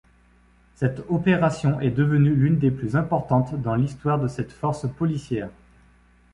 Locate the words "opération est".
1.09-1.91